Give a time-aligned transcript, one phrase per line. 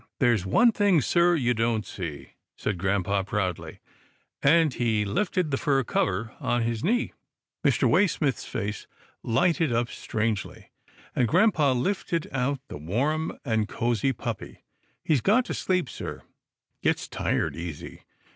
[0.19, 3.81] "There's one thing, sir, you don't see," said grampa proudly,
[4.41, 7.13] and he lifted the fur cover on his knee.
[7.63, 7.87] Mr.
[7.87, 8.87] Waysmith's face
[9.21, 10.71] lighted up strangely,
[11.15, 14.63] and grampa lifted out the warm and cosy puppy."
[15.05, 16.23] He's gone to sleep, sir,
[16.81, 18.01] gets tired easy.